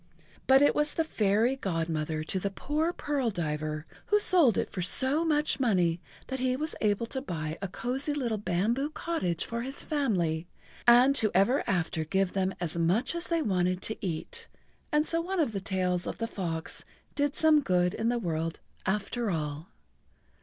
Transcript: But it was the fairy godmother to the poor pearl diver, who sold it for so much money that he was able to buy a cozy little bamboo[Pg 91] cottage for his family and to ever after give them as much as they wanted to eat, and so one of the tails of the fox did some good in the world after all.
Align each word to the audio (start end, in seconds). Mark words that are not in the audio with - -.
But 0.47 0.63
it 0.63 0.73
was 0.73 0.95
the 0.95 1.03
fairy 1.03 1.55
godmother 1.55 2.23
to 2.23 2.39
the 2.39 2.49
poor 2.49 2.91
pearl 2.91 3.29
diver, 3.29 3.85
who 4.07 4.19
sold 4.19 4.57
it 4.57 4.71
for 4.71 4.81
so 4.81 5.23
much 5.23 5.59
money 5.59 6.01
that 6.25 6.39
he 6.39 6.55
was 6.55 6.73
able 6.81 7.05
to 7.05 7.21
buy 7.21 7.59
a 7.61 7.67
cozy 7.67 8.15
little 8.15 8.39
bamboo[Pg 8.39 8.73
91] 8.93 8.93
cottage 8.93 9.45
for 9.45 9.61
his 9.61 9.83
family 9.83 10.47
and 10.87 11.15
to 11.17 11.29
ever 11.35 11.63
after 11.69 12.03
give 12.03 12.33
them 12.33 12.51
as 12.59 12.75
much 12.75 13.13
as 13.13 13.27
they 13.27 13.43
wanted 13.43 13.83
to 13.83 14.03
eat, 14.03 14.47
and 14.91 15.07
so 15.07 15.21
one 15.21 15.39
of 15.39 15.51
the 15.51 15.61
tails 15.61 16.07
of 16.07 16.17
the 16.17 16.25
fox 16.25 16.83
did 17.13 17.35
some 17.35 17.61
good 17.61 17.93
in 17.93 18.09
the 18.09 18.17
world 18.17 18.59
after 18.87 19.29
all. 19.29 19.67